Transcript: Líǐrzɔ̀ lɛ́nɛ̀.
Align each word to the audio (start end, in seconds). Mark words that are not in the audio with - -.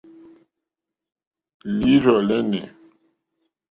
Líǐrzɔ̀ 1.77 2.19
lɛ́nɛ̀. 2.27 2.65